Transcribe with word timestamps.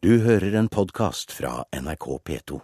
Du 0.00 0.12
hører 0.22 0.54
en 0.54 0.68
podkast 0.70 1.32
fra 1.34 1.64
NRK 1.74 2.04
P2. 2.22 2.58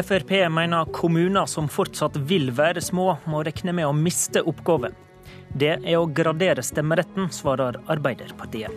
Frp 0.00 0.32
mener 0.48 0.88
kommuner 0.96 1.44
som 1.44 1.68
fortsatt 1.68 2.16
vil 2.16 2.54
være 2.56 2.80
små, 2.80 3.18
må 3.28 3.44
regne 3.44 3.76
med 3.76 3.90
å 3.90 3.92
miste 3.92 4.40
oppgaver. 4.40 4.96
Det 5.52 5.74
er 5.76 6.00
å 6.00 6.08
gradere 6.08 6.64
stemmeretten, 6.64 7.28
svarer 7.36 7.82
Arbeiderpartiet. 7.84 8.72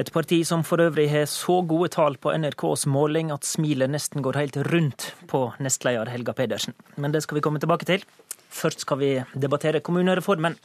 Et 0.00 0.08
parti 0.12 0.38
som 0.48 0.62
for 0.64 0.80
øvrig 0.80 1.10
har 1.12 1.26
så 1.28 1.58
gode 1.68 1.90
tall 1.92 2.16
på 2.16 2.32
NRKs 2.32 2.86
måling 2.88 3.28
at 3.34 3.44
smilet 3.44 3.92
nesten 3.92 4.24
går 4.24 4.38
helt 4.40 4.56
rundt 4.72 5.10
på 5.28 5.50
nestleder 5.60 6.08
Helga 6.08 6.32
Pedersen. 6.32 6.72
Men 6.96 7.12
det 7.12 7.20
skal 7.26 7.36
vi 7.36 7.42
komme 7.44 7.60
tilbake 7.60 7.84
til. 7.84 8.06
Først 8.52 8.84
skal 8.84 8.98
vi 9.00 9.10
debattere 9.34 9.80
kommunereformen. 9.84 10.56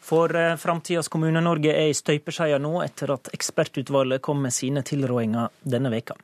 For 0.00 0.32
eh, 0.36 0.56
framtidas 0.56 1.08
Kommune-Norge 1.12 1.72
er 1.76 1.90
i 1.90 1.96
støpeskjea 1.96 2.56
nå, 2.60 2.72
etter 2.84 3.12
at 3.12 3.28
ekspertutvalget 3.36 4.22
kom 4.24 4.40
med 4.44 4.52
sine 4.56 4.82
tilrådinger 4.84 5.52
denne 5.60 5.92
veka. 5.92 6.16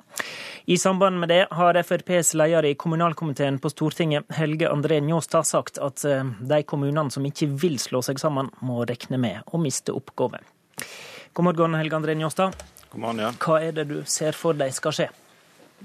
I 0.67 0.79
samband 0.81 1.21
med 1.21 1.29
det 1.33 1.43
har 1.53 1.77
FrPs 1.83 2.33
leder 2.41 2.69
i 2.69 2.75
kommunalkomiteen 2.75 3.61
på 3.61 3.73
Stortinget, 3.73 4.25
Helge 4.37 4.71
André 4.73 5.01
Njåstad, 5.05 5.45
sagt 5.49 5.81
at 5.81 6.05
eh, 6.09 6.25
de 6.25 6.63
kommunene 6.65 7.13
som 7.13 7.29
ikke 7.29 7.51
vil 7.53 7.77
slå 7.81 8.01
seg 8.05 8.21
sammen, 8.21 8.49
må 8.61 8.85
regne 8.89 9.21
med 9.21 9.53
å 9.53 9.61
miste 9.61 9.93
oppgaver. 9.97 10.45
God 11.37 11.45
morgen, 11.45 11.75
Helge 11.75 11.97
André 11.97 12.15
Njåstad. 12.15 12.53
God 12.91 13.01
morgen, 13.01 13.19
ja. 13.21 13.29
Hva 13.37 13.59
er 13.61 13.75
det 13.77 13.83
du 13.91 13.99
ser 14.09 14.33
for 14.33 14.57
deg 14.57 14.73
skal 14.73 14.95
skje? 14.97 15.07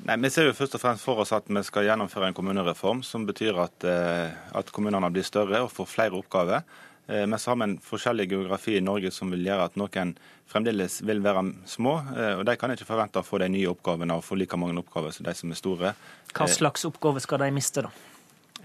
Nei, 0.07 0.15
Vi 0.23 0.29
ser 0.31 0.45
jo 0.47 0.53
først 0.55 0.77
og 0.77 0.81
fremst 0.85 1.03
for 1.03 1.19
oss 1.19 1.33
at 1.35 1.49
vi 1.51 1.63
skal 1.67 1.89
gjennomføre 1.89 2.29
en 2.29 2.37
kommunereform 2.37 3.01
som 3.03 3.25
betyr 3.27 3.59
at, 3.59 3.83
eh, 3.83 4.31
at 4.55 4.71
kommunene 4.71 5.11
blir 5.11 5.27
større 5.27 5.59
og 5.59 5.73
får 5.75 5.89
flere 5.91 6.15
oppgaver. 6.15 6.63
Vi 7.11 7.27
har 7.27 7.63
en 7.63 7.77
forskjellig 7.83 8.29
geografi 8.29 8.77
i 8.77 8.79
Norge 8.79 9.11
som 9.11 9.29
vil 9.29 9.43
gjøre 9.43 9.65
at 9.65 9.75
noen 9.75 10.15
fremdeles 10.47 11.01
vil 11.03 11.19
være 11.19 11.43
små. 11.67 11.97
Eh, 12.15 12.39
og 12.39 12.45
De 12.45 12.55
kan 12.55 12.71
ikke 12.71 12.87
forvente 12.87 13.19
å 13.19 13.25
få 13.25 13.39
de 13.39 13.49
nye 13.49 13.67
oppgavene 13.67 14.15
og 14.15 14.23
få 14.23 14.37
like 14.39 14.55
mange 14.55 14.79
oppgaver 14.79 15.11
som 15.11 15.25
de 15.25 15.33
som 15.33 15.51
er 15.51 15.59
store. 15.59 15.93
Hva 16.31 16.47
slags 16.47 16.85
oppgaver 16.87 17.19
skal 17.19 17.39
de 17.39 17.51
miste, 17.51 17.83
da? 17.83 17.91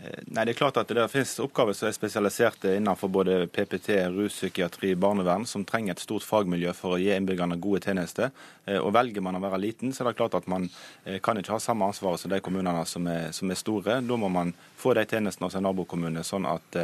Eh, 0.02 0.22
nei, 0.26 0.44
Det 0.44 0.52
er 0.52 0.58
klart 0.58 0.76
at 0.76 0.88
det 0.92 1.08
finnes 1.08 1.38
oppgaver 1.40 1.74
som 1.76 1.88
er 1.88 1.94
spesialiserte 1.96 2.74
innenfor 2.76 3.08
både 3.12 3.36
PPT, 3.48 3.96
ruspsykiatri, 4.12 4.94
barnevern, 5.00 5.46
som 5.46 5.64
trenger 5.64 5.94
et 5.94 6.04
stort 6.04 6.26
fagmiljø 6.26 6.74
for 6.76 6.96
å 6.96 7.00
gi 7.00 7.12
innbyggerne 7.14 7.58
gode 7.62 7.80
tjenester. 7.86 8.30
Eh, 8.66 8.78
og 8.78 8.92
Velger 8.96 9.24
man 9.24 9.38
å 9.38 9.42
være 9.42 9.62
liten, 9.62 9.92
så 9.92 10.04
er 10.04 10.10
det 10.10 10.18
klart 10.20 10.36
at 10.36 10.48
man 10.52 10.68
eh, 11.04 11.18
kan 11.24 11.40
ikke 11.40 11.56
ha 11.56 11.60
samme 11.62 11.88
ansvar 11.88 12.18
som 12.20 12.32
de 12.32 12.40
kommunene 12.44 12.84
som 12.86 13.06
er, 13.08 13.30
som 13.32 13.50
er 13.50 13.60
store. 13.60 14.00
Da 14.04 14.20
må 14.20 14.28
man 14.32 14.52
få 14.76 14.94
de 14.94 15.06
tjenestene 15.06 15.48
hos 15.48 15.56
en 15.56 15.64
nabokommune, 15.64 16.24
sånn 16.26 16.48
at, 16.50 16.80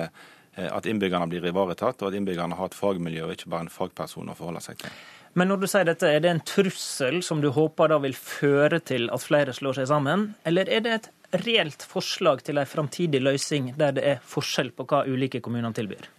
at 0.56 0.86
innbyggerne 0.88 1.28
blir 1.28 1.44
ivaretatt, 1.48 2.00
og 2.00 2.10
at 2.10 2.16
innbyggerne 2.16 2.56
har 2.56 2.70
et 2.70 2.76
fagmiljø 2.76 3.26
og 3.26 3.34
ikke 3.36 3.52
bare 3.52 3.66
en 3.66 3.72
fagperson 3.72 4.32
å 4.32 4.36
forholde 4.38 4.64
seg 4.64 4.80
til. 4.80 5.02
Men 5.38 5.48
når 5.48 5.62
du 5.62 5.66
sier 5.70 5.86
dette, 5.88 6.08
er 6.08 6.20
det 6.20 6.28
en 6.28 6.44
trussel 6.44 7.22
som 7.24 7.40
du 7.40 7.48
håper 7.56 7.88
da 7.88 7.96
vil 8.04 8.12
føre 8.16 8.82
til 8.84 9.08
at 9.12 9.24
flere 9.24 9.54
slår 9.56 9.80
seg 9.80 9.88
sammen, 9.88 10.32
eller 10.48 10.68
er 10.68 10.84
det 10.84 10.96
et 10.98 11.08
reelt 11.32 11.84
forslag 11.88 12.42
til 12.46 12.60
en 12.60 12.68
framtidig 12.68 13.22
løsning 13.22 13.72
der 13.78 13.94
det 13.96 14.04
er 14.14 14.20
forskjell 14.24 14.72
på 14.76 14.86
hva 14.88 15.04
ulike 15.08 15.40
kommuner 15.44 15.72
tilbyr? 15.76 16.10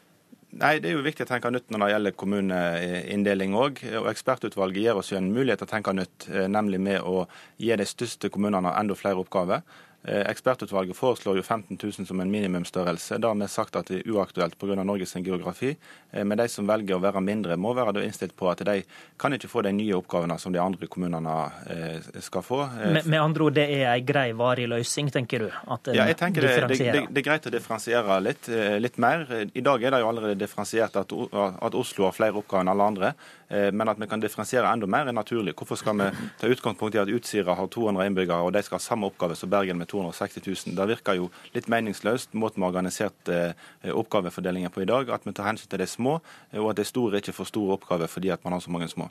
Nei, 0.54 0.78
Det 0.80 0.92
er 0.92 0.98
jo 0.98 1.06
viktig 1.06 1.26
å 1.26 1.30
tenke 1.32 1.50
nytt 1.50 1.72
når 1.74 1.82
det 1.82 1.94
gjelder 1.94 2.16
kommuneinndeling 2.22 3.56
òg. 3.58 3.80
Og 4.04 4.10
ekspertutvalget 4.12 4.84
gir 4.84 5.00
oss 5.00 5.10
jo 5.10 5.18
en 5.18 5.32
mulighet 5.34 5.64
til 5.64 5.70
å 5.70 5.72
tenke 5.72 5.94
nytt, 5.98 6.28
eh, 6.30 6.46
nemlig 6.48 6.80
med 6.80 7.02
å 7.02 7.26
gi 7.58 7.74
de 7.76 7.88
største 7.90 8.30
kommunene 8.30 8.74
enda 8.78 8.94
flere 8.94 9.18
oppgaver. 9.18 9.64
Eh, 10.06 10.30
ekspertutvalget 10.30 10.98
foreslår 10.98 11.38
jo 11.38 11.44
15 11.44 11.78
000 11.84 12.06
som 12.08 12.20
en 12.20 12.32
minimumsstørrelse. 12.32 13.18
Da 13.24 13.30
har 13.32 13.36
vi 13.40 13.48
sagt 13.48 13.76
at 13.80 13.88
det 13.88 14.02
er 14.02 14.10
uaktuelt 14.12 14.58
pga. 14.60 14.76
Norges 14.84 15.16
geografi. 15.16 15.78
Eh, 16.12 16.26
men 16.26 16.38
de 16.38 16.48
som 16.52 16.68
velger 16.68 16.98
å 16.98 17.00
være 17.00 17.22
mindre, 17.24 17.56
må 17.56 17.72
være 17.74 18.04
innstilt 18.04 18.36
på 18.36 18.50
at 18.52 18.66
de 18.68 18.82
kan 19.18 19.34
ikke 19.34 19.48
få 19.48 19.64
de 19.64 19.72
nye 19.72 19.96
oppgavene 19.96 20.36
som 20.40 20.52
de 20.52 20.60
andre 20.60 20.90
kommunene 20.92 21.36
eh, 21.72 22.10
skal 22.20 22.44
få. 22.44 22.60
Med, 22.84 23.08
med 23.08 23.22
andre 23.22 23.48
ord, 23.48 23.56
det 23.56 23.68
er 23.78 23.94
en 23.94 24.10
grei, 24.10 24.26
varig 24.36 24.68
løsning, 24.68 25.12
tenker 25.14 25.46
du? 25.46 25.48
Ja, 25.94 26.10
jeg 26.10 26.20
tenker 26.20 26.44
det, 26.44 26.52
det, 26.74 26.80
det, 26.82 27.06
det, 27.08 27.24
er 27.24 27.28
greit 27.30 27.48
å 27.48 27.54
differensiere 27.54 28.20
litt, 28.26 28.52
litt, 28.84 29.00
mer. 29.00 29.24
I 29.54 29.64
dag 29.64 29.88
er 29.88 29.96
det 29.96 30.04
jo 30.04 30.12
allerede 30.12 30.40
differensiert 30.40 31.00
at, 31.00 31.16
at 31.16 31.80
Oslo 31.80 32.10
har 32.10 32.18
flere 32.18 32.44
oppgaver 32.44 32.66
enn 32.66 32.74
alle 32.74 32.90
andre. 32.92 33.14
Men 33.54 33.92
at 33.92 34.00
vi 34.02 34.08
kan 34.10 34.22
differensiere 34.22 34.68
enda 34.68 34.88
mer, 34.90 35.08
er 35.08 35.16
naturlig. 35.16 35.54
Hvorfor 35.56 35.78
skal 35.78 35.96
vi 36.00 36.10
ta 36.42 36.50
utgangspunkt 36.50 36.98
i 36.98 37.02
at 37.04 37.12
Utsira 37.14 37.56
har 37.56 37.70
200 37.72 38.08
innbyggere, 38.10 38.42
og 38.42 38.56
de 38.56 38.64
skal 38.66 38.80
ha 38.80 38.84
samme 38.84 39.08
oppgave 39.08 39.38
som 39.38 39.52
Bergen 39.54 39.78
med 39.78 39.93
260 39.94 40.44
000. 40.46 40.76
Det 40.78 40.88
virker 40.90 41.20
jo 41.20 41.30
litt 41.56 41.70
meningsløst, 41.72 42.34
måten 42.34 42.62
vi 42.62 42.66
har 42.66 42.74
organisert 42.74 43.32
eh, 43.32 43.54
oppgavefordelingen 43.94 44.74
på 44.74 44.84
i 44.84 44.90
dag. 44.90 45.12
At 45.14 45.28
vi 45.28 45.36
tar 45.36 45.52
hensyn 45.52 45.70
til 45.72 45.84
de 45.84 45.90
små, 45.90 46.20
eh, 46.52 46.62
og 46.62 46.74
at 46.74 46.82
de 46.82 46.88
store 46.88 47.22
ikke 47.22 47.36
får 47.36 47.52
store 47.54 47.78
oppgaver 47.78 48.12
fordi 48.12 48.34
at 48.34 48.44
man 48.46 48.58
har 48.58 48.64
så 48.66 48.74
mange 48.74 48.90
små. 48.92 49.10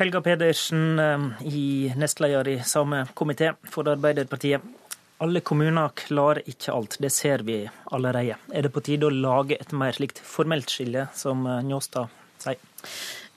Helga 0.00 0.22
Pedersen, 0.24 0.98
eh, 0.98 1.28
i 1.46 1.66
nestleder 1.96 2.50
i 2.54 2.58
samme 2.66 3.04
komité 3.14 3.54
for 3.70 3.88
Arbeiderpartiet. 3.92 4.72
Alle 5.22 5.40
kommuner 5.46 5.92
klarer 5.94 6.42
ikke 6.50 6.72
alt, 6.74 6.96
det 7.00 7.12
ser 7.14 7.44
vi 7.46 7.62
allerede. 7.94 8.34
Er 8.52 8.66
det 8.66 8.72
på 8.74 8.82
tide 8.82 9.06
å 9.06 9.14
lage 9.14 9.56
et 9.60 9.70
mer 9.72 9.94
slikt 9.94 10.18
formelt 10.18 10.72
skille, 10.72 11.06
som 11.14 11.46
Njåstad 11.46 12.10
sier? 12.42 12.58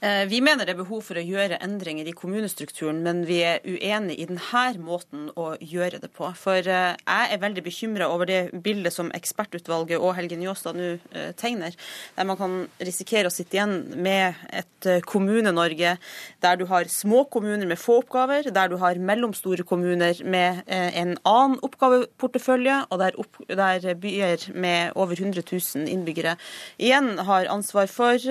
Eh, 0.00 0.24
vi 0.30 0.38
mener 0.38 0.62
det 0.62 0.76
er 0.76 0.78
behov 0.78 1.00
for 1.08 1.18
å 1.18 1.22
gjøre 1.26 1.56
endringer 1.64 2.06
i 2.06 2.14
kommunestrukturen, 2.14 3.00
men 3.02 3.24
vi 3.26 3.40
er 3.42 3.64
uenig 3.66 4.14
i 4.22 4.26
denne 4.28 4.68
måten 4.78 5.24
å 5.34 5.56
gjøre 5.58 5.98
det 5.98 6.12
på. 6.14 6.28
For 6.38 6.62
eh, 6.62 6.94
jeg 6.94 7.32
er 7.34 7.40
veldig 7.42 7.64
bekymra 7.66 8.06
over 8.14 8.30
det 8.30 8.38
bildet 8.62 8.94
som 8.94 9.10
ekspertutvalget 9.16 9.98
og 9.98 10.14
Helge 10.14 10.38
Njåstad 10.38 10.78
nå 10.78 10.92
eh, 10.94 11.32
tegner, 11.38 11.74
der 12.14 12.28
man 12.30 12.38
kan 12.38 12.54
risikere 12.78 13.26
å 13.26 13.34
sitte 13.34 13.58
igjen 13.58 13.74
med 13.98 14.38
et 14.54 14.66
Kommune-Norge 15.08 15.96
der 16.44 16.58
du 16.60 16.62
har 16.70 16.86
små 16.86 17.24
kommuner 17.26 17.66
med 17.66 17.80
få 17.82 17.96
oppgaver, 18.04 18.46
der 18.54 18.70
du 18.70 18.76
har 18.78 19.00
mellomstore 19.02 19.64
kommuner 19.66 20.20
med 20.22 20.60
en 20.70 21.16
annen 21.26 21.56
oppgaveportefølje, 21.66 22.76
og 22.86 23.02
der, 23.02 23.18
opp, 23.18 23.40
der 23.50 23.82
byer 23.98 24.46
med 24.54 24.94
over 24.94 25.18
100 25.18 25.42
000 25.42 25.90
innbyggere 25.90 26.36
igjen 26.78 27.16
har 27.26 27.50
ansvar 27.50 27.90
for 27.90 28.22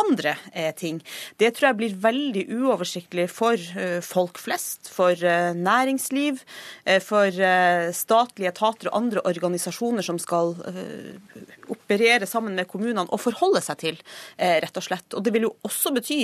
andre 0.00 0.38
ting. 0.80 1.02
Det 1.40 1.52
tror 1.56 1.70
jeg 1.70 1.78
blir 1.78 1.96
veldig 2.02 2.44
uoversiktlig 2.60 3.26
for 3.32 3.56
eh, 3.56 3.98
folk 4.04 4.40
flest, 4.40 4.90
for 4.92 5.14
eh, 5.16 5.52
næringsliv, 5.56 6.42
eh, 6.84 7.00
for 7.04 7.32
statlige 7.96 8.50
etater 8.50 8.90
og 8.90 8.96
andre 8.98 9.22
organisasjoner 9.28 10.04
som 10.04 10.18
skal 10.20 10.54
operere 11.70 12.26
sammen 12.28 12.56
med 12.58 12.68
kommunene 12.70 13.06
og 13.08 13.20
forholde 13.22 13.62
seg 13.64 13.78
til, 13.80 13.98
rett 14.38 14.76
og 14.76 14.84
slett. 14.84 15.14
Og 15.16 15.22
Det 15.24 15.32
vil 15.34 15.46
jo 15.46 15.52
også 15.66 15.92
bety 15.94 16.18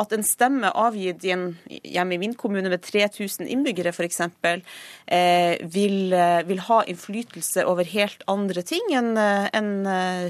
at 0.00 0.12
en 0.14 0.24
stemme 0.26 0.70
avgitt 0.70 1.24
i 1.26 1.32
en, 1.34 1.46
hjemme 1.66 2.16
i 2.16 2.20
min 2.22 2.34
kommune 2.38 2.70
med 2.72 2.82
3000 2.84 3.48
innbyggere 3.50 3.92
f.eks. 3.94 4.20
Vil, 5.74 6.14
vil 6.48 6.62
ha 6.68 6.78
innflytelse 6.90 7.66
over 7.68 7.88
helt 7.94 8.24
andre 8.30 8.64
ting 8.66 8.94
enn 8.96 9.12
en 9.18 9.70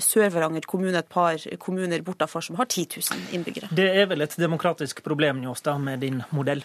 Sør-Varanger 0.04 0.66
kommune, 0.70 0.98
et 0.98 1.12
par 1.12 1.40
kommuner 1.62 2.04
bortafor 2.06 2.44
som 2.44 2.58
har 2.60 2.68
10 2.70 2.88
000 2.96 3.36
innbyggere. 3.36 3.70
Det 3.74 3.88
er 3.94 4.08
vel 4.10 4.24
et 4.24 4.34
demokratisk 4.40 5.04
problem, 5.06 5.42
Njåstad, 5.44 5.78
med 5.78 6.02
din 6.02 6.22
modell? 6.34 6.64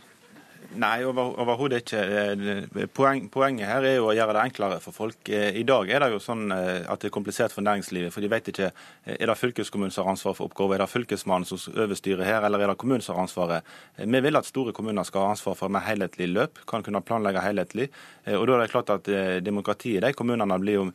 Nei, 0.78 1.02
over, 1.02 1.32
overhodet 1.42 1.82
ikke. 1.82 2.02
Eh, 2.06 2.86
poeng, 2.94 3.24
poenget 3.34 3.66
her 3.66 3.86
er 3.88 3.96
jo 3.98 4.10
å 4.12 4.14
gjøre 4.14 4.36
det 4.38 4.44
enklere 4.44 4.78
for 4.84 4.94
folk. 4.94 5.18
Eh, 5.34 5.56
I 5.58 5.64
dag 5.66 5.90
er 5.90 6.04
det 6.04 6.12
jo 6.14 6.20
sånn 6.22 6.52
eh, 6.54 6.84
at 6.86 7.02
det 7.02 7.10
er 7.10 7.16
komplisert 7.16 7.56
for 7.56 7.66
næringslivet. 7.66 8.14
For 8.14 8.22
de 8.22 8.30
vet 8.30 8.52
ikke 8.52 8.70
er 8.70 9.32
det 9.32 9.38
fylkeskommunen 9.40 9.94
som 9.94 10.06
har 10.06 10.14
ansvar 10.14 10.36
for 10.38 10.46
oppgaver, 10.50 10.78
er 10.78 10.86
det 10.86 10.94
fylkesmannen 10.94 11.50
som 11.50 11.74
overstyrer 11.74 12.22
her, 12.28 12.46
eller 12.46 12.62
er 12.62 12.74
det 12.74 12.78
kommunen 12.84 13.02
som 13.02 13.18
har 13.18 13.26
ansvaret. 13.26 13.74
Vi 13.98 14.22
vil 14.22 14.38
at 14.38 14.46
store 14.46 14.76
kommuner 14.78 15.08
skal 15.08 15.26
ha 15.26 15.34
ansvar 15.34 15.58
for 15.58 15.74
mer 15.74 15.88
helhetlig 15.88 16.30
løp, 16.30 16.62
kan 16.70 16.86
kunne 16.86 17.02
planlegge 17.02 17.42
helhetlig. 17.42 17.90
Og 18.30 18.46
da 18.46 18.60
er 18.60 18.62
det 18.62 18.70
klart 18.70 18.92
at 18.94 19.10
demokratiet 19.42 19.98
i 19.98 20.04
de 20.06 20.14
kommunene 20.14 20.60
blir 20.62 20.78
jo 20.78 20.86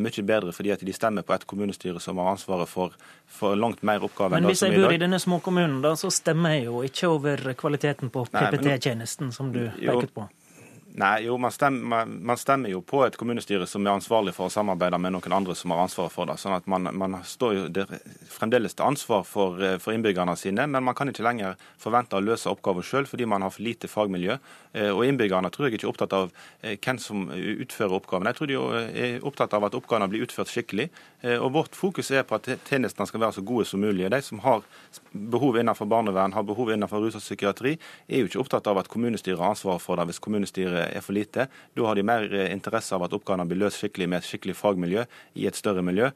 mye 0.00 0.24
bedre 0.26 0.50
fordi 0.54 0.72
at 0.74 0.82
de 0.82 0.94
stemmer 0.94 1.22
på 1.26 1.36
et 1.36 1.46
kommunestyre 1.46 2.02
som 2.02 2.18
har 2.18 2.32
ansvaret 2.32 2.68
for, 2.68 2.96
for 3.30 3.54
langt 3.54 3.84
mer 3.86 4.02
oppgaver. 4.02 4.40
Men 4.40 4.50
hvis 4.50 4.64
jeg 4.66 4.74
bor 4.74 4.90
i 4.90 4.98
denne 4.98 5.20
småkommunen, 5.22 5.78
da, 5.84 5.94
så 5.98 6.10
stemmer 6.14 6.56
jeg 6.56 6.66
jo 6.66 6.82
ikke 6.86 7.12
over 7.14 7.46
kvaliteten 7.60 8.10
på 8.10 8.26
PPT-tjenesten 8.32 9.19
testen 9.20 9.32
som 9.32 9.52
du 9.52 9.70
peket 9.70 10.14
på? 10.14 10.28
Nei, 10.98 11.20
jo, 11.22 11.36
man 11.38 11.52
stemmer, 11.52 12.06
man 12.06 12.38
stemmer, 12.38 12.70
jo 12.72 12.80
på 12.82 13.04
et 13.06 13.14
kommunestyre 13.18 13.66
som 13.70 13.84
er 13.86 13.92
ansvarlig 13.94 14.32
for 14.34 14.48
å 14.48 14.52
samarbeide 14.52 14.98
med 14.98 15.14
noen 15.14 15.34
andre 15.36 15.54
som 15.54 15.70
har 15.70 15.84
ansvaret 15.84 16.10
for 16.10 16.26
det. 16.26 16.34
sånn 16.42 16.56
at 16.56 16.66
Man, 16.66 16.88
man 16.98 17.20
står 17.24 17.54
jo 17.54 17.84
fremdeles 18.30 18.74
til 18.74 18.86
ansvar 18.86 19.22
for, 19.24 19.62
eh, 19.62 19.78
for, 19.78 19.94
innbyggerne 19.94 20.36
sine, 20.36 20.66
men 20.66 20.82
man 20.84 20.94
kan 20.94 21.08
ikke 21.08 21.22
lenger 21.22 21.54
forvente 21.78 22.18
å 22.18 22.24
løse 22.24 22.50
oppgaver 22.50 22.82
sjøl 22.82 23.06
fordi 23.06 23.26
man 23.26 23.42
har 23.42 23.50
for 23.50 23.62
lite 23.62 23.86
fagmiljø. 23.86 24.38
Eh, 24.74 24.90
og 24.90 25.04
Innbyggerne 25.06 25.50
tror 25.50 25.68
jeg 25.68 25.78
ikke 25.78 25.86
er 25.86 25.92
opptatt 25.92 26.12
av 26.12 26.32
eh, 26.62 26.76
hvem 26.76 26.98
som 26.98 27.30
utfører 27.30 27.94
oppgavene. 28.00 28.34
Jeg 28.34 28.38
tror 28.40 28.50
de 28.50 28.58
er 29.04 29.26
opptatt 29.26 29.54
av 29.54 29.64
at 29.64 29.78
oppgavene 29.78 30.10
blir 30.10 30.26
utført 30.26 30.50
skikkelig. 30.50 30.90
Og 31.40 31.52
Vårt 31.52 31.74
fokus 31.76 32.10
er 32.10 32.22
på 32.24 32.38
at 32.38 32.46
tjenestene 32.64 33.06
skal 33.06 33.20
være 33.20 33.36
så 33.36 33.42
gode 33.44 33.66
som 33.68 33.82
mulig. 33.82 34.08
De 34.10 34.22
som 34.24 34.38
har 34.40 34.62
behov 35.12 35.58
innenfor 35.60 35.86
barnevern, 35.90 36.32
har 36.32 36.46
behov 36.46 36.70
innenfor 36.72 37.02
rus 37.02 37.18
og 37.18 37.24
psykiatri, 37.24 37.76
er 38.08 38.22
jo 38.22 38.30
ikke 38.30 38.40
opptatt 38.40 38.70
av 38.70 38.80
at 38.80 38.88
kommunestyret 38.88 39.38
har 39.38 39.52
ansvaret 39.52 39.82
for 39.84 40.00
det 40.00 40.06
hvis 40.08 40.22
kommunestyret 40.22 40.79
er 40.88 41.04
for 41.04 41.16
lite. 41.16 41.46
Da 41.76 41.86
har 41.86 41.98
de 41.98 42.06
mer 42.06 42.26
interesse 42.46 42.94
av 42.96 43.06
at 43.06 43.14
oppgavene 43.16 43.48
blir 43.50 43.62
løst 43.64 43.82
skikkelig 43.82 44.08
med 44.10 44.20
et 44.20 44.28
skikkelig 44.28 44.56
fagmiljø 44.58 45.04
i 45.40 45.46
et 45.50 45.58
større 45.58 45.84
miljø. 45.86 46.10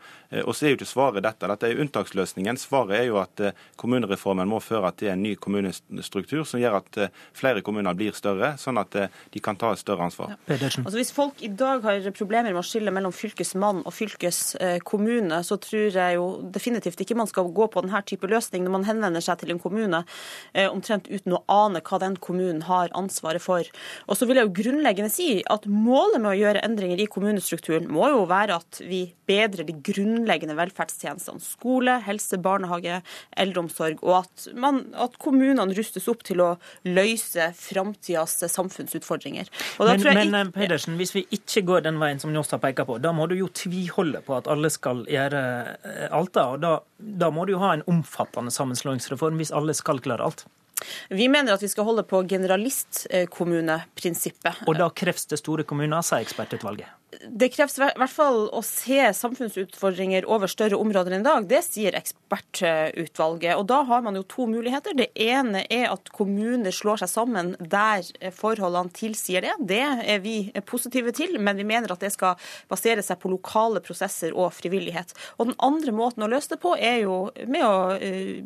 Og 0.44 0.52
så 0.54 0.66
er 0.66 0.74
jo 0.74 0.78
ikke 0.80 0.90
svaret 0.90 1.24
dette. 1.24 1.48
Dette 1.50 1.70
er 1.70 1.82
unntaksløsningen. 1.84 2.58
Svaret 2.60 2.98
er 2.98 3.08
jo 3.08 3.20
at 3.22 3.42
kommunereformen 3.80 4.48
må 4.50 4.60
føre 4.64 4.90
til 4.98 5.12
en 5.12 5.22
ny 5.22 5.34
kommunestruktur 5.40 6.44
som 6.48 6.62
gjør 6.62 6.80
at 6.80 7.00
flere 7.36 7.62
kommuner 7.64 7.96
blir 7.96 8.16
større, 8.16 8.54
sånn 8.60 8.80
at 8.82 8.96
de 8.96 9.42
kan 9.44 9.58
ta 9.60 9.72
et 9.74 9.82
større 9.82 10.08
ansvar. 10.08 10.34
Ja. 10.34 10.58
Altså, 10.84 10.96
hvis 10.98 11.12
folk 11.14 11.42
i 11.44 11.50
dag 11.52 11.84
har 11.86 12.10
problemer 12.16 12.52
med 12.52 12.62
å 12.62 12.66
skille 12.66 12.92
mellom 12.94 13.14
fylkesmann 13.14 13.82
og 13.84 13.94
fylkeskommune, 13.94 15.40
så 15.46 15.58
tror 15.62 15.98
jeg 15.98 16.18
jo 16.18 16.26
definitivt 16.54 17.00
ikke 17.02 17.16
man 17.18 17.30
skal 17.30 17.50
gå 17.54 17.68
på 17.72 17.84
denne 17.84 18.02
type 18.06 18.28
løsning 18.30 18.64
når 18.64 18.74
man 18.76 18.88
henvender 18.88 19.24
seg 19.24 19.40
til 19.40 19.54
en 19.54 19.62
kommune 19.62 20.02
eh, 20.52 20.68
omtrent 20.68 21.08
uten 21.10 21.36
å 21.36 21.42
ane 21.50 21.82
hva 21.84 22.00
den 22.02 22.18
kommunen 22.22 22.64
har 22.68 22.92
ansvaret 22.96 23.42
for. 23.44 23.68
Og 24.08 24.18
så 24.18 24.28
vil 24.28 24.40
jeg 24.40 24.48
jo 24.48 24.53
grunnleggende 24.56 25.12
si 25.12 25.28
at 25.50 25.66
målet 25.70 26.20
med 26.20 26.30
å 26.32 26.38
gjøre 26.38 26.62
endringer 26.66 27.00
i 27.02 27.08
kommunestrukturen 27.10 27.88
må 27.92 28.08
jo 28.12 28.24
være 28.30 28.58
at 28.60 28.80
vi 28.84 29.02
bedrer 29.28 29.66
de 29.66 29.76
grunnleggende 29.84 30.56
velferdstjenestene. 30.58 31.42
Skole, 31.44 31.98
helse, 32.06 32.38
barnehage, 32.42 33.00
eldreomsorg. 33.40 34.02
Og 34.04 34.22
at, 34.22 34.46
man, 34.60 34.82
at 35.00 35.18
kommunene 35.22 35.76
rustes 35.76 36.08
opp 36.12 36.24
til 36.26 36.42
å 36.44 36.50
løse 36.86 37.50
framtidas 37.58 38.38
samfunnsutfordringer. 38.54 39.50
men, 39.80 40.04
men 40.04 40.24
ikke... 40.24 40.44
Pedersen, 40.58 40.98
hvis 41.00 41.14
vi 41.16 41.24
ikke 41.34 41.64
går 41.68 41.86
den 41.88 42.00
veien 42.02 42.20
som 42.22 42.32
Njåstad 42.34 42.62
peker 42.64 42.88
på, 42.88 42.98
da 43.02 43.14
må 43.16 43.28
du 43.30 43.36
jo 43.38 43.50
tviholde 43.52 44.22
på 44.24 44.36
at 44.38 44.50
alle 44.50 44.70
skal 44.72 45.04
gjøre 45.10 45.44
eh, 45.76 46.08
alt. 46.10 46.34
Da, 46.34 46.48
og 46.54 46.60
da, 46.64 46.74
da 46.98 47.30
må 47.34 47.46
du 47.46 47.54
jo 47.54 47.62
ha 47.62 47.74
en 47.76 47.86
omfattende 47.90 48.52
sammenslåingsreform 48.54 49.40
hvis 49.40 49.54
alle 49.54 49.76
skal 49.76 50.02
klare 50.04 50.26
alt. 50.26 50.46
Vi 51.10 51.28
mener 51.28 51.52
at 51.54 51.62
vi 51.62 51.68
skal 51.72 51.84
holde 51.88 52.02
på 52.08 52.22
generalistkommuneprinsippet. 52.28 54.52
Og 54.68 54.74
da 54.78 54.88
kreves 54.90 55.26
det 55.30 55.38
store 55.40 55.62
kommuner, 55.68 56.02
sier 56.06 56.20
ekspertutvalget? 56.24 56.86
Det 57.22 57.48
kreves 57.54 57.78
i 57.78 57.82
hvert 57.84 58.12
fall 58.12 58.48
å 58.54 58.60
se 58.64 59.00
samfunnsutfordringer 59.16 60.26
over 60.30 60.50
større 60.50 60.78
områder 60.80 61.14
enn 61.14 61.24
i 61.24 61.28
dag. 61.28 61.46
Det 61.48 61.60
sier 61.66 61.96
ekspertutvalget. 61.98 63.56
Og 63.58 63.66
da 63.70 63.80
har 63.88 64.04
man 64.04 64.18
jo 64.18 64.24
to 64.28 64.46
muligheter. 64.50 64.96
Det 64.96 65.10
ene 65.20 65.64
er 65.72 65.88
at 65.92 66.10
kommuner 66.14 66.74
slår 66.74 67.02
seg 67.04 67.12
sammen 67.12 67.52
der 67.60 68.04
forholdene 68.34 68.92
tilsier 68.94 69.44
det. 69.44 69.54
Det 69.74 69.82
er 69.82 70.22
vi 70.24 70.36
positive 70.66 71.14
til, 71.16 71.38
men 71.40 71.58
vi 71.60 71.66
mener 71.68 71.92
at 71.94 72.02
det 72.04 72.12
skal 72.14 72.38
basere 72.70 73.04
seg 73.04 73.20
på 73.22 73.32
lokale 73.32 73.82
prosesser 73.84 74.34
og 74.34 74.52
frivillighet. 74.56 75.14
Og 75.38 75.50
den 75.50 75.58
andre 75.62 75.94
måten 75.94 76.26
å 76.26 76.30
løse 76.30 76.54
det 76.54 76.60
på 76.62 76.74
er 76.76 77.02
jo 77.04 77.18
med, 77.46 77.64
å, 77.64 77.98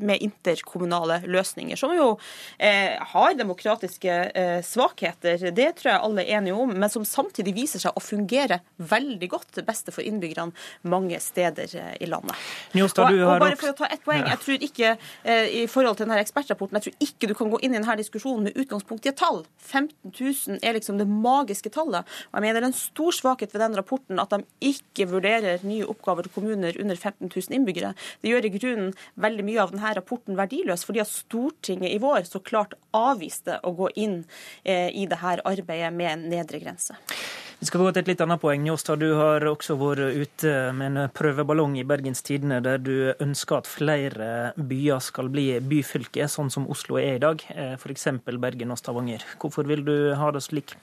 med 0.03 0.25
interkommunale 0.25 1.23
løsninger, 1.29 1.79
som 1.79 1.95
jo 1.97 2.11
eh, 2.57 2.97
har 3.13 3.39
demokratiske 3.39 4.19
eh, 4.29 4.59
svakheter. 4.67 5.51
Det 5.55 5.71
tror 5.79 5.93
jeg 5.93 6.05
alle 6.09 6.25
er 6.25 6.39
enige 6.39 6.59
om, 6.59 6.75
men 6.75 6.93
som 6.93 7.07
samtidig 7.07 7.57
viser 7.57 7.83
seg 7.83 7.97
å 7.97 8.03
fungere 8.03 8.58
veldig 8.79 9.29
godt 9.31 9.53
til 9.59 9.67
beste 9.67 9.95
for 9.95 10.07
innbyggerne 10.07 10.55
mange 10.91 11.19
steder 11.23 11.77
eh, 11.79 11.95
i 12.05 12.09
landet. 12.11 12.37
Njostad, 12.77 13.13
og, 13.13 13.25
og, 13.25 13.43
bare 13.43 13.59
for 13.61 13.73
å 13.73 13.77
ta 13.79 13.89
ett 13.93 14.05
poeng, 14.05 14.25
jeg 14.27 14.43
tror 14.45 14.67
ikke 14.69 14.93
eh, 14.95 15.55
i 15.63 15.65
forhold 15.71 15.99
til 15.99 16.09
denne 16.09 16.21
ekspertrapporten, 16.23 16.79
jeg 16.79 16.89
tror 16.89 17.09
ikke 17.09 17.31
du 17.31 17.35
kan 17.39 17.53
gå 17.53 17.61
inn 17.63 17.75
i 17.75 17.79
denne 17.81 17.99
diskusjonen 18.01 18.49
med 18.49 18.59
utgangspunkt 18.59 19.07
i 19.07 19.13
et 19.13 19.19
tall. 19.21 19.43
15 19.65 20.13
000 20.13 20.61
er 20.63 20.79
liksom 20.79 21.01
det 21.01 21.09
magiske 21.09 21.73
tallet. 21.75 22.07
Og 22.31 22.39
jeg 22.39 22.47
mener 22.47 22.61
det 22.61 22.69
er 22.69 22.71
en 22.73 22.79
stor 22.79 23.17
svakhet 23.17 23.55
ved 23.55 23.65
den 23.65 23.79
rapporten 23.79 24.23
at 24.23 24.35
de 24.35 24.71
ikke 24.73 25.09
vurderer 25.11 25.65
nye 25.67 25.87
oppgaver 25.89 26.27
til 26.27 26.37
kommuner 26.37 26.79
under 26.81 26.97
15 26.97 27.29
000 27.29 27.59
innbyggere. 27.59 27.95
Det 28.23 28.33
gjør 28.33 28.49
i 28.49 28.55
grunnen 28.55 28.95
veldig 29.21 29.47
mye 29.47 29.63
av 29.63 29.75
denne 29.75 29.95
rapporten 29.99 30.39
verdiløs, 30.39 30.87
fordi 30.89 31.03
at 31.05 31.13
Stortinget 31.13 31.95
i 31.95 32.01
vår 32.03 32.29
så 32.29 32.43
klart 32.45 32.77
avviste 32.97 33.59
å 33.67 33.75
gå 33.79 33.91
inn 34.01 34.21
eh, 34.65 34.89
i 34.95 35.07
dette 35.11 35.37
arbeidet 35.45 35.93
med 35.95 36.13
en 36.13 36.27
nedre 36.33 36.61
grense. 36.63 36.97
Vi 37.59 37.67
skal 37.67 37.81
gå 37.83 37.89
til 37.91 38.05
et 38.05 38.09
litt 38.13 38.21
annet 38.23 38.39
poeng. 38.39 38.61
Njåstad, 38.63 39.01
du 39.03 39.17
har 39.19 39.43
også 39.51 39.75
vært 39.81 40.15
ute 40.15 40.51
med 40.79 40.93
en 40.95 41.11
prøveballong 41.11 41.73
i 41.81 41.83
Bergens 41.83 42.23
Tidende 42.23 42.61
der 42.63 42.79
du 42.79 43.11
ønsker 43.19 43.59
at 43.59 43.67
flere 43.67 44.29
byer 44.55 45.03
skal 45.03 45.27
bli 45.33 45.49
byfylke, 45.67 46.29
sånn 46.31 46.53
som 46.55 46.69
Oslo 46.71 47.01
er 47.03 47.17
i 47.17 47.25
dag, 47.25 47.43
eh, 47.51 47.75
f.eks. 47.75 48.07
Bergen 48.31 48.71
og 48.71 48.79
Stavanger. 48.79 49.27
Hvorfor 49.43 49.67
vil 49.67 49.83
du 49.83 50.15
ha 50.15 50.31
det 50.31 50.45
slik? 50.47 50.77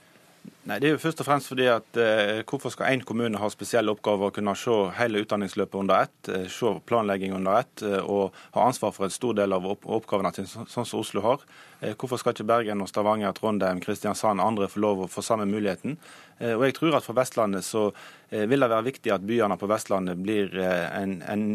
Nei, 0.66 0.80
Det 0.82 0.88
er 0.88 0.96
jo 0.96 1.02
først 1.02 1.20
og 1.22 1.28
fremst 1.28 1.52
fordi 1.52 1.68
at 1.70 1.98
eh, 2.02 2.40
Hvorfor 2.50 2.74
skal 2.74 2.96
én 2.96 3.04
kommune 3.06 3.38
ha 3.38 3.50
spesielle 3.54 3.94
oppgaver 3.94 4.34
kunne 4.34 4.56
se 4.58 4.74
hele 4.98 5.22
utdanningsløpet 5.22 5.78
under 5.78 6.08
ett, 6.08 6.30
eh, 6.30 6.48
se 6.50 6.72
planlegging 6.90 7.36
under 7.38 7.60
ett 7.60 7.84
eh, 7.86 8.02
og 8.02 8.34
ha 8.58 8.66
ansvar 8.66 8.96
for 8.96 9.06
en 9.06 9.14
stor 9.14 9.38
del 9.38 9.54
av 9.54 9.68
opp 9.76 9.86
oppgavene 9.86 10.34
til 10.34 10.50
sånn 10.50 10.90
som 10.90 11.04
Oslo 11.04 11.22
har? 11.22 11.46
Eh, 11.86 11.94
hvorfor 11.94 12.18
skal 12.18 12.34
ikke 12.34 12.48
Bergen 12.48 12.82
og 12.82 12.90
Stavanger, 12.90 13.34
Trondheim, 13.36 13.82
Kristiansand 13.84 14.42
og 14.42 14.48
andre 14.48 14.70
få 14.72 14.82
lov 14.82 15.04
å 15.06 15.10
få 15.12 15.24
samme 15.26 15.46
muligheten? 15.50 15.98
Eh, 16.40 16.56
og 16.56 16.66
jeg 16.66 16.78
tror 16.80 16.98
at 16.98 17.06
For 17.06 17.18
Vestlandet 17.18 17.66
så 17.68 17.84
eh, 18.32 18.46
vil 18.50 18.64
det 18.64 18.72
være 18.72 18.88
viktig 18.88 19.14
at 19.14 19.26
byene 19.28 19.58
på 19.60 19.70
Vestlandet 19.70 20.18
blir 20.22 20.56
en, 20.58 21.20
en 21.22 21.46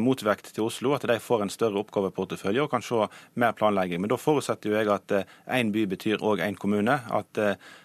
motvekt 0.00 0.52
til 0.54 0.68
Oslo. 0.68 0.94
At 0.94 1.06
de 1.08 1.18
får 1.20 1.46
en 1.46 1.52
større 1.52 1.80
oppgaveportefølje 1.82 2.62
og 2.62 2.70
kan 2.72 2.84
se 2.84 3.08
mer 3.34 3.56
planlegging. 3.58 4.02
Men 4.02 4.12
da 4.12 4.20
forutsetter 4.20 4.70
jo 4.70 4.78
jeg 4.78 4.92
at 4.92 5.16
én 5.50 5.72
by 5.74 5.86
betyr 5.96 6.22
òg 6.22 6.44
én 6.44 6.58
kommune. 6.58 7.00
At 7.10 7.40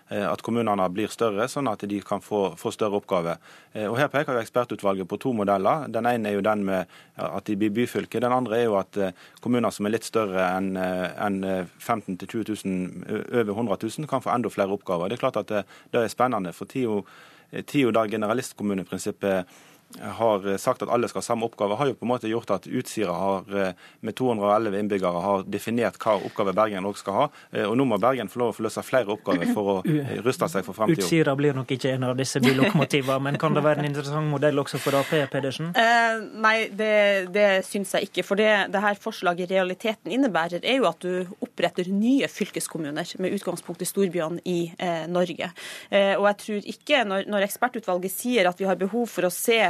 at 0.08 0.40
kommunene 0.68 0.90
blir 0.92 1.12
større, 1.12 1.48
sånn 1.48 1.68
at 1.72 1.84
de 1.88 2.00
kan 2.04 2.22
få, 2.22 2.56
få 2.58 2.72
større 2.72 3.00
oppgaver. 3.00 3.38
Eh, 3.74 3.88
og 3.88 3.98
Her 3.98 4.10
peker 4.12 4.36
jo 4.36 4.42
ekspertutvalget 4.42 5.08
på 5.08 5.20
to 5.22 5.34
modeller. 5.34 5.88
Den 5.88 6.06
ene 6.06 6.30
er 6.30 6.38
jo 6.38 6.44
den 6.46 6.66
med 6.66 6.88
at 7.16 7.46
de 7.48 7.56
blir 7.56 7.72
byfylke. 7.72 8.20
Den 8.20 8.34
andre 8.34 8.60
er 8.60 8.66
jo 8.68 8.78
at 8.80 8.98
eh, 8.98 9.16
kommuner 9.42 9.72
som 9.72 9.88
er 9.88 9.96
litt 9.96 10.08
større 10.08 10.44
enn 10.58 10.76
en 10.78 11.40
15 11.80 12.18
000-20 12.18 12.66
000, 12.66 13.24
over 13.42 13.54
100 13.56 13.80
000, 14.00 14.10
kan 14.10 14.24
få 14.24 14.34
enda 14.34 14.52
flere 14.52 14.76
oppgaver. 14.76 15.10
Det 15.10 15.18
er 15.18 15.24
klart 15.24 15.42
at 15.42 15.52
det, 15.52 15.64
det 15.94 16.04
er 16.04 16.12
spennende. 16.12 16.54
For 16.56 16.68
tida 16.68 17.94
da 17.96 18.06
generalistkommuneprinsippet 18.12 19.58
har 20.02 20.58
sagt 20.58 20.82
at 20.84 20.90
alle 20.92 21.08
skal 21.08 21.22
ha 21.22 21.26
samme 21.26 21.48
oppgave, 21.48 21.78
har 21.80 21.90
jo 21.90 21.96
på 21.98 22.06
en 22.06 22.12
måte 22.12 22.30
gjort 22.30 22.52
at 22.58 22.68
Utsira 22.68 23.14
har, 23.16 23.46
eh, 23.56 23.74
med 24.06 24.16
211 24.16 24.80
innbyggere 24.80 25.22
har 25.24 25.46
definert 25.48 25.98
hva 26.02 26.18
oppgave 26.28 26.54
Bergen 26.56 26.86
også 26.86 27.06
skal 27.06 27.18
ha. 27.18 27.28
Eh, 27.52 27.64
og 27.64 27.78
nå 27.80 27.86
må 27.88 28.00
Bergen 28.02 28.30
få 28.30 28.42
lov 28.42 28.52
å 28.52 28.58
få 28.58 28.66
løse 28.68 28.84
flere 28.86 29.14
oppgaver 29.16 29.54
for 29.56 29.72
å 29.72 29.78
eh, 29.88 30.18
ruste 30.26 30.50
seg 30.52 30.66
for 30.68 30.78
fremtiden. 30.78 31.06
Utsira 31.06 31.36
blir 31.40 31.56
nok 31.58 31.72
ikke 31.78 31.94
en 31.96 32.08
av 32.10 32.18
disse 32.20 32.42
bylokomotivene, 32.44 33.20
men 33.30 33.40
kan 33.42 33.56
det 33.56 33.64
være 33.66 33.84
en 33.84 33.90
interessant 33.90 34.30
modell 34.32 34.60
også 34.62 34.82
for 34.84 35.00
Ap, 35.00 35.14
Pedersen? 35.32 35.72
Eh, 35.78 36.20
nei, 36.44 36.56
det, 36.68 37.32
det 37.36 37.48
syns 37.68 37.96
jeg 37.98 38.10
ikke. 38.10 38.28
For 38.28 38.40
det, 38.40 38.52
det 38.74 38.84
her 38.84 39.00
forslaget 39.02 39.48
i 39.48 39.56
realiteten 39.56 40.14
innebærer, 40.14 40.62
er 40.64 40.82
jo 40.82 40.90
at 40.92 41.02
du 41.04 41.32
oppretter 41.44 41.90
nye 41.94 42.28
fylkeskommuner 42.32 43.16
med 43.24 43.40
utgangspunkt 43.40 43.82
i 43.82 43.90
storbyene 43.90 44.44
i 44.46 44.60
eh, 44.78 45.08
Norge. 45.10 45.52
Eh, 45.90 46.14
og 46.18 46.28
jeg 46.32 46.40
tror 46.44 46.72
ikke, 46.76 47.04
når, 47.08 47.28
når 47.32 47.48
ekspertutvalget 47.48 48.14
sier 48.14 48.52
at 48.52 48.60
vi 48.60 48.68
har 48.68 48.80
behov 48.80 49.08
for 49.12 49.28
å 49.28 49.34
se 49.34 49.62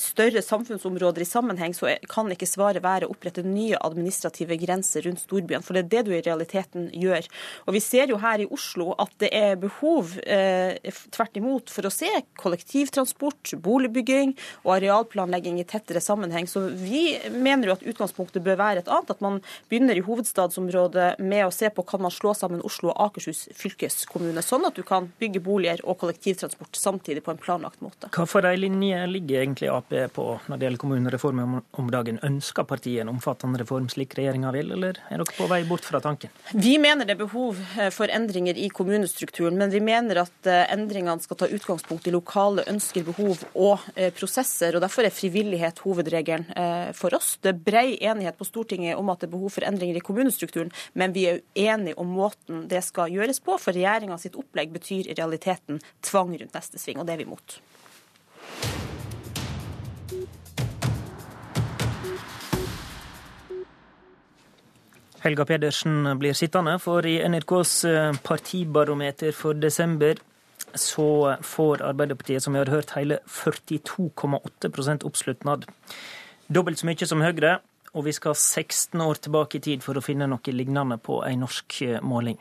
større 0.00 0.42
samfunnsområder 0.44 1.24
i 1.24 1.28
sammenheng, 1.28 1.74
så 1.74 1.94
kan 2.10 2.30
ikke 2.32 2.48
svaret 2.48 2.84
være 2.84 3.06
å 3.08 3.14
opprette 3.14 3.44
nye 3.46 3.78
administrative 3.80 4.58
grenser 4.60 5.06
rundt 5.06 5.22
storbyene. 5.22 5.64
For 5.64 5.76
det 5.76 5.84
er 5.84 5.90
det 5.92 6.02
du 6.08 6.12
i 6.14 6.22
realiteten 6.24 6.90
gjør. 6.92 7.28
Og 7.66 7.76
Vi 7.76 7.82
ser 7.82 8.12
jo 8.12 8.18
her 8.20 8.42
i 8.44 8.48
Oslo 8.52 8.92
at 9.00 9.12
det 9.22 9.30
er 9.34 9.56
behov 9.60 10.14
eh, 10.26 10.76
tvert 11.14 11.38
imot 11.40 11.72
for 11.72 11.88
å 11.88 11.92
se 11.92 12.10
kollektivtransport, 12.40 13.54
boligbygging 13.64 14.34
og 14.64 14.74
arealplanlegging 14.76 15.60
i 15.60 15.66
tettere 15.68 16.02
sammenheng. 16.04 16.48
Så 16.50 16.66
vi 16.68 17.16
mener 17.32 17.70
jo 17.70 17.76
at 17.78 17.86
utgangspunktet 17.86 18.44
bør 18.44 18.60
være 18.60 18.84
et 18.84 18.90
annet. 18.90 19.14
At 19.14 19.24
man 19.24 19.40
begynner 19.70 19.98
i 19.98 20.04
hovedstadsområdet 20.04 21.14
med 21.22 21.46
å 21.46 21.54
se 21.54 21.70
på 21.72 21.86
kan 21.88 22.02
man 22.04 22.14
slå 22.14 22.34
sammen 22.36 22.62
Oslo 22.66 22.92
og 22.92 23.00
Akershus 23.08 23.46
fylkeskommune, 23.56 24.42
sånn 24.44 24.66
at 24.68 24.76
du 24.78 24.84
kan 24.86 25.10
bygge 25.20 25.42
boliger 25.44 25.82
og 25.84 25.98
kollektivtransport 26.02 26.76
samtidig 26.78 27.24
på 27.24 27.34
en 27.34 27.40
planlagt 27.40 27.82
måte. 27.84 28.10
Hva 28.14 28.26
for 28.28 28.46
ei 28.48 28.56
linje 28.60 29.04
ligger 29.10 29.44
egentlig 29.54 29.70
Ap 29.70 30.14
på 30.14 30.24
når 30.48 30.58
det 30.58 30.66
gjelder 30.66 30.80
kommunereformen 30.82 31.60
om 31.70 31.90
dagen? 31.90 32.18
Ønsker 32.26 32.66
partiet 32.66 33.02
en 33.02 33.12
omfattende 33.12 33.60
reform 33.60 33.88
slik 33.92 34.16
regjeringa 34.18 34.50
vil, 34.54 34.72
eller 34.74 34.98
er 35.08 35.20
dere 35.20 35.36
på 35.36 35.46
vei 35.50 35.62
bort 35.68 35.86
fra 35.86 36.00
tanken? 36.02 36.32
Vi 36.52 36.76
mener 36.82 37.06
det 37.06 37.14
er 37.14 37.22
behov 37.22 37.58
eh, 37.78 37.90
for 37.94 38.10
endringer 38.10 38.58
i 38.58 38.68
kommunestrukturen, 38.68 39.58
men 39.58 39.70
vi 39.70 39.82
mener 39.84 40.24
at 40.24 40.50
eh, 40.50 40.64
endringene 40.74 41.22
skal 41.22 41.38
ta 41.40 41.48
utgangspunkt 41.48 42.08
i 42.08 42.14
lokale 42.14 42.66
ønsker, 42.70 43.06
behov 43.06 43.44
og 43.54 43.84
eh, 43.94 44.10
prosesser. 44.14 44.74
og 44.74 44.84
Derfor 44.84 45.06
er 45.06 45.14
frivillighet 45.14 45.82
hovedregelen 45.84 46.46
for 46.96 47.14
oss. 47.16 47.34
Det 47.42 47.50
er 47.52 47.60
brei 47.66 47.86
enighet 48.04 48.36
på 48.38 48.46
Stortinget 48.46 48.98
om 48.98 49.08
at 49.12 49.20
det 49.20 49.28
er 49.28 49.34
behov 49.34 49.52
for 49.54 49.66
endringer 49.66 49.98
i 49.98 50.02
kommunestrukturen, 50.04 50.72
men 50.98 51.14
vi 51.14 51.26
er 51.30 51.42
uenige 51.56 51.98
om 52.00 52.10
måten 52.16 52.64
det 52.70 52.82
skal 52.86 53.12
gjøres 53.12 53.40
på. 53.44 53.58
For 53.60 53.76
regjeringa 53.76 54.18
sitt 54.20 54.38
opplegg 54.38 54.72
betyr 54.74 55.10
i 55.10 55.16
realiteten 55.16 55.80
tvang 56.04 56.34
rundt 56.40 56.58
neste 56.58 56.80
sving, 56.80 57.00
og 57.00 57.08
det 57.08 57.16
er 57.16 57.22
vi 57.22 57.28
imot. 57.28 57.58
Helga 65.24 65.46
Pedersen 65.48 66.04
blir 66.20 66.36
sittende, 66.36 66.76
for 66.82 67.06
i 67.08 67.16
NRKs 67.24 67.74
eh, 67.88 68.16
partibarometer 68.26 69.32
for 69.32 69.56
desember 69.56 70.18
så 70.74 71.36
får 71.40 71.82
Arbeiderpartiet, 71.82 72.42
som 72.42 72.52
vi 72.52 72.60
har 72.60 72.68
hørt, 72.68 72.92
hele 72.98 73.18
42,8% 73.30 75.06
oppslutnad. 75.08 75.64
Dobbelt 76.46 76.82
så 76.82 76.88
mye 76.90 77.08
som 77.08 77.24
Høyre, 77.24 77.56
og 77.94 78.04
vi 78.04 78.12
skal 78.12 78.36
16 78.36 79.00
år 79.00 79.22
tilbake 79.24 79.58
i 79.58 79.64
tid 79.64 79.84
for 79.86 79.96
å 79.96 80.04
finne 80.04 80.28
noe 80.28 80.52
lignende 80.52 80.98
på 81.00 81.22
ei 81.24 81.38
norsk 81.40 81.80
eh, 81.86 82.02
måling. 82.04 82.36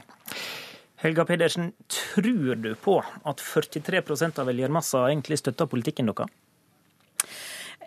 Helga 1.03 1.23
Pedersen, 1.27 1.71
tror 1.91 2.55
du 2.59 2.73
på 2.79 2.99
at 2.99 3.43
43% 3.43 4.39
av 4.43 4.51
velgermassa 4.51 5.05
egentlig 5.09 5.39
støtter 5.39 5.71
politikken 5.71 6.11
deres? 6.11 6.31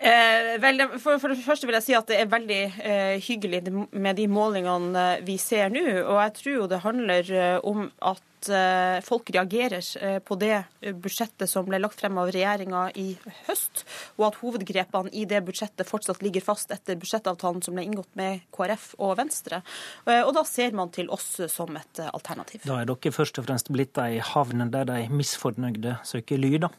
Eh, 0.01 0.61
vel, 0.61 0.83
for, 1.01 1.17
for, 1.21 1.33
det 1.33 1.43
første 1.45 1.69
vil 1.69 1.77
jeg 1.79 1.87
si 1.87 1.97
at 1.97 2.09
det 2.11 2.21
er 2.21 2.31
veldig 2.31 2.63
eh, 2.85 3.17
hyggelig 3.25 3.63
med 3.73 4.19
de 4.19 4.29
målingene 4.29 5.05
eh, 5.17 5.27
vi 5.27 5.39
ser 5.41 5.73
nå. 5.73 5.85
Og 6.05 6.21
jeg 6.21 6.39
tror 6.41 6.57
jo 6.57 6.71
det 6.71 6.83
handler 6.85 7.31
eh, 7.33 7.57
om 7.65 7.87
at 8.05 8.51
eh, 8.53 8.99
folk 9.07 9.33
reagerer 9.33 10.21
på 10.27 10.37
det 10.41 10.61
budsjettet 11.03 11.49
som 11.51 11.67
ble 11.69 11.81
lagt 11.81 12.03
frem 12.03 12.19
av 12.21 12.31
regjeringa 12.35 12.85
i 13.01 13.09
høst, 13.47 13.85
og 14.19 14.29
at 14.29 14.39
hovedgrepene 14.43 15.13
i 15.17 15.25
det 15.29 15.41
budsjettet 15.47 15.89
fortsatt 15.89 16.23
ligger 16.25 16.45
fast 16.45 16.75
etter 16.75 16.99
budsjettavtalen 17.01 17.65
som 17.65 17.77
ble 17.77 17.87
inngått 17.89 18.13
med 18.19 18.45
KrF 18.55 18.93
og 19.01 19.17
Venstre. 19.21 19.63
Og 20.07 20.33
da 20.37 20.45
ser 20.49 20.77
man 20.77 20.93
til 20.95 21.11
oss 21.13 21.29
som 21.53 21.77
et 21.79 22.03
alternativ. 22.07 22.63
Da 22.69 22.83
er 22.83 22.89
dere 22.89 23.15
først 23.15 23.41
og 23.41 23.49
fremst 23.49 23.73
blitt 23.73 23.99
ei 24.03 24.21
havn 24.23 24.69
der 24.73 24.89
de 24.89 25.07
misfornøyde 25.13 25.99
søker 26.07 26.41
ly, 26.41 26.57
da? 26.67 26.71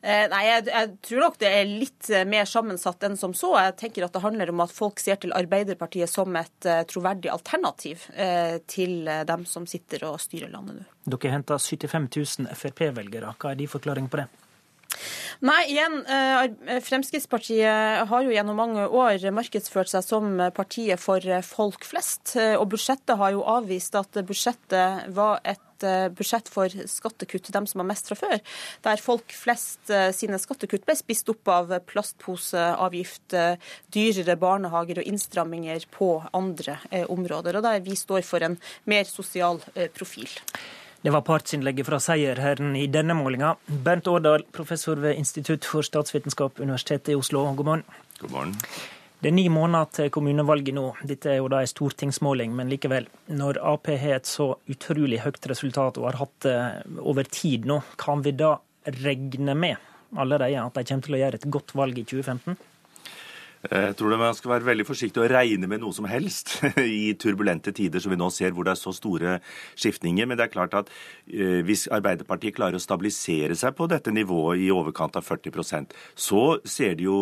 Eh, 0.00 0.26
nei, 0.32 0.42
jeg, 0.46 0.66
jeg, 0.70 0.92
tror 1.04 1.24
nok 1.26 1.38
det 1.42 1.50
er 1.52 1.68
litt 1.68 2.10
eh, 2.12 2.26
mer 2.28 2.48
sammensatt 2.48 3.04
enn 3.08 3.18
som 3.20 3.34
så. 3.36 3.52
Jeg 3.60 3.76
tenker 3.82 4.06
at 4.06 4.16
det 4.16 4.24
handler 4.24 4.52
om 4.52 4.64
at 4.64 4.72
folk 4.72 5.02
ser 5.02 5.20
til 5.20 5.34
Arbeiderpartiet 5.36 6.08
som 6.10 6.36
et 6.40 6.68
uh, 6.68 6.80
troverdig 6.88 7.28
alternativ 7.32 8.06
til 8.70 9.08
dem 9.26 9.44
som 9.48 9.66
sitter 9.68 10.06
og 10.08 10.20
styrer 10.22 10.50
landet 10.52 10.80
nå. 10.80 10.86
Dere 11.10 11.34
henter 11.34 11.60
75 11.60 12.08
000 12.46 12.56
Frp-velgere. 12.56 13.34
Hva 13.40 13.52
er 13.52 13.60
de 13.60 13.68
forklaring 13.70 14.08
på 14.10 14.22
det? 14.22 14.28
Nei, 15.46 15.62
igjen, 15.72 15.94
Fremskrittspartiet 16.84 18.04
har 18.10 18.24
jo 18.26 18.34
gjennom 18.34 18.58
mange 18.60 18.84
år 18.84 19.22
markedsført 19.32 19.88
seg 19.88 20.04
som 20.04 20.34
partiet 20.52 21.00
for 21.00 21.24
folk 21.46 21.86
flest. 21.88 22.34
Og 22.36 22.66
budsjettet 22.74 23.16
har 23.16 23.32
jo 23.32 23.46
avvist 23.48 23.96
at 23.96 24.20
budsjettet 24.28 25.08
var 25.16 25.40
et 25.48 25.62
Eh, 25.84 26.08
budsjett 26.08 26.48
for 26.52 26.72
skattekutt 26.88 27.46
til 27.46 27.56
dem 27.56 27.66
som 27.68 27.82
har 27.82 27.88
mest 27.88 28.10
fra 28.10 28.18
før, 28.18 28.40
der 28.84 29.02
folk 29.02 29.32
flest 29.36 29.92
eh, 29.92 30.10
sine 30.16 30.40
skattekutt 30.40 30.84
ble 30.88 30.96
spist 30.98 31.30
opp 31.32 31.48
av 31.52 31.72
plastposeavgift, 31.88 33.36
eh, 33.36 33.70
dyrere 33.94 34.36
barnehager 34.40 35.00
og 35.00 35.08
innstramminger 35.10 35.86
på 35.94 36.12
andre 36.36 36.78
områder. 37.12 37.58
Og 37.58 37.64
der 37.64 37.80
vi 37.84 37.96
står 37.98 38.24
for 38.26 38.44
en 38.44 38.58
mer 38.90 39.08
sosial 39.08 39.60
profil. 39.94 40.28
Det 41.02 41.10
var 41.10 41.20
partsinnlegget 41.24 41.86
fra 41.86 41.96
seierherren 42.00 42.74
i 42.76 42.84
denne 42.92 43.14
målinga. 43.16 43.54
Bernt 43.66 44.08
Årdal, 44.08 44.42
professor 44.52 45.00
ved 45.00 45.16
Institutt 45.16 45.64
for 45.64 45.86
statsvitenskap, 45.86 46.60
Universitetet 46.60 47.14
i 47.14 47.16
Oslo. 47.16 47.46
God 47.56 47.66
morgen. 47.66 47.84
God 48.18 48.34
morgen. 48.34 48.56
Det 49.20 49.28
er 49.28 49.32
ni 49.36 49.46
måneder 49.52 49.88
til 49.96 50.10
kommunevalget 50.12 50.76
nå. 50.76 50.84
Dette 51.08 51.32
er 51.32 51.38
jo 51.40 51.48
da 51.52 51.62
en 51.64 51.72
stortingsmåling, 51.72 52.52
men 52.56 52.68
likevel. 52.68 53.08
Når 53.32 53.62
Ap 53.72 53.88
har 53.88 54.18
et 54.18 54.28
så 54.28 54.50
utrolig 54.68 55.22
høyt 55.24 55.48
resultat 55.48 55.96
og 56.00 56.10
har 56.10 56.20
hatt 56.20 56.36
det 56.44 56.58
over 57.00 57.28
tid 57.32 57.68
nå, 57.68 57.80
kan 58.00 58.20
vi 58.24 58.36
da 58.36 58.58
regne 59.00 59.56
med 59.56 59.80
allerede 60.16 60.60
at 60.60 60.76
de 60.76 60.84
kommer 60.84 61.06
til 61.06 61.16
å 61.16 61.22
gjøre 61.22 61.40
et 61.40 61.50
godt 61.56 61.74
valg 61.80 62.00
i 62.00 62.04
2015? 62.04 62.60
Eh, 63.68 63.90
jeg 63.90 63.96
tror 63.98 64.16
man 64.16 64.36
skal 64.36 64.54
være 64.54 64.68
veldig 64.70 64.86
forsiktig 64.88 65.20
å 65.20 65.28
regne 65.28 65.68
med 65.68 65.82
noe 65.82 65.92
som 65.92 66.06
helst 66.08 66.54
i 66.80 67.12
turbulente 67.20 67.74
tider 67.76 68.00
som 68.00 68.12
vi 68.12 68.18
nå 68.20 68.30
ser, 68.32 68.54
hvor 68.56 68.64
det 68.64 68.72
er 68.72 68.80
så 68.80 68.92
store 68.96 69.36
skiftninger. 69.74 70.28
Men 70.28 70.40
det 70.40 70.46
er 70.46 70.54
klart 70.54 70.76
at 70.78 70.88
eh, 71.28 71.60
hvis 71.66 71.86
Arbeiderpartiet 71.92 72.56
klarer 72.56 72.78
å 72.78 72.82
stabilisere 72.82 73.56
seg 73.58 73.76
på 73.76 73.88
dette 73.90 74.14
nivået 74.14 74.64
i 74.64 74.70
overkant 74.72 75.18
av 75.20 75.26
40% 75.26 75.92
så 76.16 76.44
ser 76.64 76.96
det 76.96 77.04
jo 77.04 77.18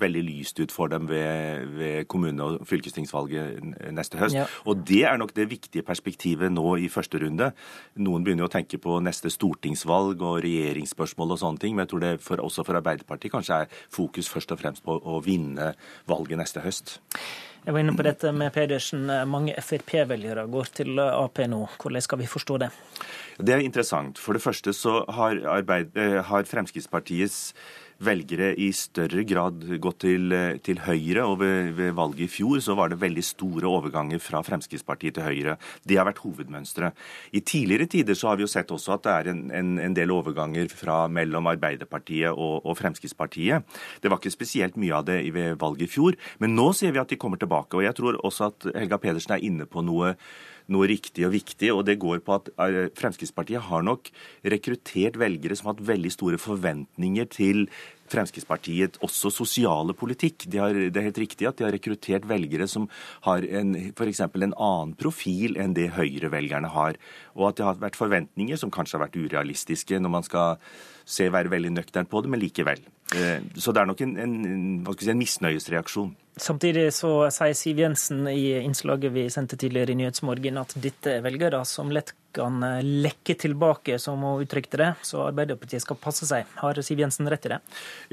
veldig 0.00 0.22
lyst 0.26 0.60
ut 0.62 0.74
for 0.74 0.92
dem 0.92 1.08
ved, 1.10 1.66
ved 1.78 2.08
kommune- 2.10 2.46
og 2.46 2.66
fylkestingsvalget 2.68 3.90
neste 3.94 4.20
høst. 4.20 4.36
Ja. 4.36 4.46
Og 4.70 4.84
det 4.86 5.02
er 5.08 5.18
nok 5.18 5.34
det 5.34 5.48
viktige 5.50 5.86
perspektivet 5.86 6.52
nå 6.52 6.76
i 6.78 6.90
første 6.92 7.20
runde. 7.22 7.50
Noen 8.02 8.24
begynner 8.24 8.46
jo 8.46 8.50
å 8.50 8.54
tenke 8.54 8.78
på 8.82 9.00
neste 9.02 9.32
stortingsvalg 9.32 10.22
og 10.22 10.40
regjeringsspørsmål 10.44 11.34
og 11.34 11.42
sånne 11.42 11.62
ting, 11.62 11.74
men 11.74 11.86
jeg 11.86 11.92
tror 11.92 12.04
det 12.04 12.14
for, 12.22 12.42
også 12.44 12.66
for 12.66 12.78
Arbeiderpartiet 12.78 13.34
kanskje 13.34 13.62
er 13.64 13.76
fokus 13.92 14.30
først 14.30 14.54
og 14.54 14.62
fremst 14.62 14.86
på 14.86 14.96
å 14.96 15.18
vinne 15.24 15.71
valget 16.10 16.40
neste 16.40 16.62
høst. 16.64 16.98
Jeg 17.62 17.76
var 17.76 17.84
inne 17.84 17.94
på 17.94 18.02
dette 18.02 18.32
med 18.34 18.50
Pedersen. 18.50 19.06
Mange 19.30 19.54
Frp-velgere 19.62 20.48
går 20.50 20.70
til 20.80 20.98
Ap 20.98 21.38
nå. 21.46 21.60
Hvordan 21.78 22.02
skal 22.02 22.18
vi 22.18 22.26
forstå 22.26 22.56
det? 22.58 22.72
Det 23.38 23.54
er 23.54 23.62
interessant. 23.62 24.18
For 24.18 24.34
det 24.34 24.42
første 24.42 24.74
så 24.74 25.04
har, 25.08 25.38
arbeid, 25.46 25.94
eh, 25.96 26.18
har 26.26 26.48
Fremskrittspartiets 26.50 27.54
velgere 28.04 28.52
i 28.60 28.68
større 28.76 29.24
grad 29.28 29.64
gått 29.82 30.02
til, 30.04 30.34
til 30.64 30.82
Høyre. 30.84 31.24
Og 31.26 31.38
ved, 31.42 31.72
ved, 31.78 31.92
valget 31.96 32.26
i 32.26 32.30
fjor 32.30 32.60
så 32.64 32.76
var 32.78 32.92
det 32.92 33.00
veldig 33.02 33.24
store 33.26 33.70
overganger 33.70 34.22
fra 34.22 34.42
Fremskrittspartiet 34.46 35.16
til 35.18 35.26
Høyre. 35.26 35.56
Det 35.88 35.98
har 35.98 36.08
vært 36.08 36.22
hovedmønsteret. 36.24 36.98
I 37.32 37.44
tidligere 37.46 37.88
tider 37.90 38.18
så 38.18 38.30
har 38.30 38.40
vi 38.40 38.46
jo 38.46 38.52
sett 38.52 38.72
også 38.74 38.96
at 38.96 39.06
det 39.06 39.16
er 39.16 39.32
en, 39.32 39.42
en, 39.54 39.72
en 39.86 39.96
del 39.96 40.14
overganger 40.14 40.72
fra 40.72 41.04
mellom 41.12 41.50
Arbeiderpartiet 41.52 42.32
og, 42.32 42.62
og, 42.62 42.76
Fremskrittspartiet. 42.78 43.66
Det 44.02 44.10
var 44.10 44.20
ikke 44.20 44.34
spesielt 44.34 44.78
mye 44.80 44.96
av 44.98 45.06
det 45.08 45.20
ved 45.34 45.58
valget 45.60 45.88
i 45.88 45.92
fjor, 45.92 46.16
men 46.42 46.56
nå 46.58 46.70
ser 46.76 46.94
vi 46.94 47.02
at 47.02 47.12
de 47.12 47.20
kommer 47.20 47.40
tilbake. 47.40 47.78
Og 47.78 47.86
jeg 47.86 47.96
tror 47.98 48.18
også 48.22 48.50
at 48.50 48.72
Helga 48.74 48.98
Pedersen 49.02 49.36
er 49.36 49.46
inne 49.46 49.68
på 49.68 49.84
noe 49.86 50.16
noe 50.70 50.88
riktig 50.90 51.26
og 51.26 51.34
viktig. 51.34 51.72
og 51.72 51.84
Det 51.88 51.98
går 52.02 52.22
på 52.26 52.36
at 52.36 52.52
eh, 52.54 52.90
Fremskrittspartiet 52.98 53.66
har 53.70 53.82
nok 53.86 54.12
rekruttert 54.44 55.18
velgere 55.20 55.56
som 55.58 55.70
har 55.70 55.76
hatt 55.76 55.88
veldig 55.92 56.12
store 56.14 56.40
forventninger 56.42 57.28
til 57.32 57.66
Fremskrittspartiet 58.12 58.98
også 59.04 59.32
sosiale 59.32 59.96
politikk. 59.98 60.46
De 60.52 60.60
har, 60.62 60.76
det 60.76 60.98
er 60.98 61.08
helt 61.08 61.22
riktig 61.22 61.48
at 61.48 61.58
de 61.58 61.66
har 61.66 61.74
rekruttert 61.74 62.28
velgere 62.28 62.68
som 62.70 62.88
har 63.26 63.44
f.eks. 63.44 64.22
en 64.24 64.52
annen 64.52 64.96
profil 64.98 65.58
enn 65.60 65.76
det 65.76 65.90
Høyre-velgerne 65.96 66.72
har. 66.72 66.98
Og 67.36 67.50
at 67.50 67.60
det 67.60 67.68
har 67.68 67.82
vært 67.82 68.00
forventninger 68.00 68.60
som 68.60 68.72
kanskje 68.72 68.98
har 68.98 69.06
vært 69.06 69.20
urealistiske 69.20 70.00
når 70.00 70.16
man 70.20 70.26
skal 70.26 70.60
se 71.08 71.26
være 71.32 71.50
veldig 71.50 71.72
nøktern 71.74 72.08
på 72.08 72.22
det, 72.22 72.30
men 72.30 72.42
likevel. 72.42 72.82
Eh, 73.16 73.40
så 73.58 73.72
det 73.74 73.82
er 73.82 73.88
nok 73.90 74.02
en, 74.04 74.16
en, 74.22 74.36
si, 74.98 75.10
en 75.10 75.20
misnøyesreaksjon. 75.20 76.12
Samtidig 76.40 76.86
så 76.96 77.12
sier 77.34 77.56
Siv 77.58 77.82
Jensen 77.82 78.24
i 78.30 78.54
innslaget 78.62 79.12
vi 79.12 79.26
sendte 79.32 79.58
tidligere 79.60 79.92
i 79.92 79.98
Nyhetsmorgen 80.00 80.60
at 80.62 80.72
dette 80.80 81.18
er 81.18 81.24
velgere 81.24 81.60
som 81.68 81.92
lett 81.92 82.14
kan 82.34 82.62
eh, 82.66 82.80
lekke 82.82 83.36
tilbake, 83.38 83.98
som 84.02 84.22
hun 84.24 84.42
uttrykte 84.42 84.80
det. 84.80 84.90
Så 85.06 85.22
Arbeiderpartiet 85.26 85.84
skal 85.84 85.98
passe 86.00 86.26
seg. 86.28 86.48
Har 86.60 86.80
Siv 86.82 87.02
Jensen 87.02 87.28
rett 87.30 87.46
i 87.46 87.52
det? 87.54 87.60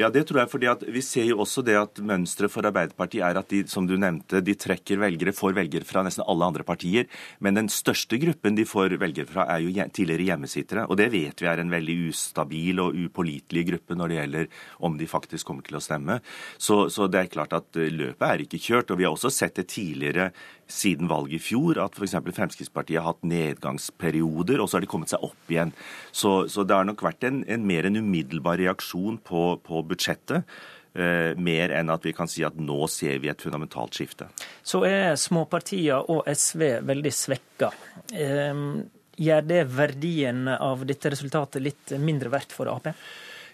Ja, 0.02 0.10
det 0.14 0.26
tror 0.30 0.44
jeg. 0.44 0.52
fordi 0.52 0.92
Vi 0.94 1.04
ser 1.06 1.28
jo 1.30 1.40
også 1.44 1.64
det 1.66 1.78
at 1.80 2.02
mønsteret 2.04 2.54
for 2.54 2.66
Arbeiderpartiet 2.68 3.26
er 3.26 3.40
at 3.40 3.50
de 3.50 3.64
som 3.72 3.88
du 3.88 3.96
nevnte, 3.98 4.44
de 4.46 4.56
trekker 4.56 5.02
velgere, 5.02 5.34
får 5.36 5.56
velgere 5.58 5.88
fra 5.88 6.04
nesten 6.06 6.26
alle 6.28 6.46
andre 6.46 6.66
partier. 6.68 7.08
Men 7.40 7.58
den 7.58 7.72
største 7.72 8.20
gruppen 8.22 8.56
de 8.58 8.68
får 8.68 8.98
velgere 9.00 9.30
fra, 9.30 9.48
er 9.50 9.64
jo 9.66 9.74
tidligere 9.74 10.30
hjemmesittere. 10.32 10.88
Og 10.90 11.00
det 11.00 11.10
vet 11.14 11.42
vi 11.42 11.50
er 11.50 11.64
en 11.64 11.74
veldig 11.74 11.98
ustabil 12.10 12.84
og 12.84 12.98
upålitelig 12.98 13.66
gruppe 13.72 13.98
når 13.98 14.10
det 14.10 14.20
gjelder 14.20 14.48
om 14.86 14.98
de 15.00 15.10
faktisk 15.10 15.48
kommer 15.48 15.66
til 15.66 15.80
å 15.80 15.84
stemme. 15.84 16.20
Så, 16.58 16.88
så 16.94 17.08
det 17.08 17.24
er 17.24 17.34
klart 17.34 17.56
at 17.58 17.76
løpet 17.76 18.28
er 18.28 18.46
ikke 18.46 18.62
kjørt. 18.62 18.92
Og 18.92 19.00
vi 19.00 19.08
har 19.08 19.16
også 19.16 19.32
sett 19.34 19.58
det 19.60 19.70
tidligere 19.72 20.30
siden 20.70 21.10
valget 21.10 21.40
i 21.40 21.44
fjor, 21.50 21.80
at 21.82 21.98
f.eks. 21.98 22.16
Fremskrittspartiet 22.36 23.02
har 23.02 23.10
hatt 23.10 23.26
nedgangsperioder, 23.28 24.62
og 24.62 24.70
så 24.70 24.78
har 24.78 24.86
de 24.86 24.92
kommet 24.92 25.12
seg 25.12 25.24
opp 25.26 25.52
igjen. 25.52 25.74
Så, 26.12 26.44
så 26.52 26.66
det 26.68 26.78
har 26.78 26.88
nok 26.88 27.04
vært 27.06 27.26
en, 27.28 27.42
en 27.50 27.66
mer 27.68 27.90
enn 27.90 28.00
umiddelbar 28.00 28.62
reaksjon 28.62 29.20
på, 29.26 29.46
på 29.66 29.82
budsjettet. 29.90 30.46
Uh, 30.90 31.38
mer 31.38 31.70
enn 31.78 31.92
at 31.94 32.06
vi 32.06 32.16
kan 32.18 32.28
si 32.28 32.42
at 32.44 32.56
nå 32.58 32.88
ser 32.90 33.20
vi 33.22 33.30
et 33.30 33.42
fundamentalt 33.42 33.94
skifte. 33.94 34.26
Så 34.66 34.82
er 34.88 35.14
småpartiene 35.22 36.00
og 36.10 36.26
SV 36.26 36.64
veldig 36.90 37.12
svekka. 37.14 37.70
Um, 38.10 38.82
gjør 39.20 39.46
det 39.46 39.64
verdien 39.76 40.48
av 40.56 40.86
dette 40.90 41.12
resultatet 41.14 41.64
litt 41.64 41.94
mindre 42.02 42.32
verdt 42.34 42.56
for 42.56 42.72
Ap? 42.72 42.90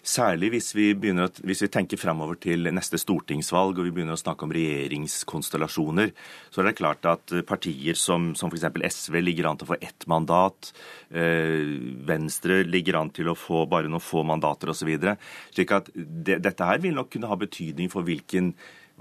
Særlig 0.06 0.52
hvis 0.54 0.68
vi, 0.76 0.84
begynner, 0.94 1.32
hvis 1.42 1.64
vi 1.64 1.68
tenker 1.72 1.98
fremover 1.98 2.38
til 2.38 2.68
neste 2.70 2.98
stortingsvalg 3.00 3.80
og 3.80 3.88
vi 3.88 3.92
begynner 3.96 4.14
å 4.14 4.20
snakke 4.20 4.46
om 4.46 4.52
regjeringskonstellasjoner, 4.54 6.12
så 6.54 6.62
er 6.62 6.68
det 6.68 6.76
klart 6.78 7.08
at 7.10 7.34
partier 7.48 7.98
som, 7.98 8.28
som 8.38 8.52
f.eks. 8.52 8.68
SV 8.94 9.18
ligger 9.24 9.50
an 9.50 9.58
til 9.58 9.66
å 9.66 9.72
få 9.72 9.80
ett 9.82 10.06
mandat, 10.06 10.70
eh, 11.10 11.74
Venstre 12.06 12.60
ligger 12.68 13.00
an 13.00 13.10
til 13.10 13.32
å 13.32 13.38
få 13.38 13.64
bare 13.66 13.90
noen 13.90 14.04
få 14.04 14.22
mandater 14.22 14.70
osv. 14.70 14.94
Slik 15.50 15.74
at 15.74 15.90
det, 15.96 16.38
dette 16.44 16.70
her 16.70 16.78
vil 16.86 16.94
nok 16.94 17.10
kunne 17.16 17.32
ha 17.32 17.42
betydning 17.42 17.90
for 17.90 18.06
hvilken 18.06 18.54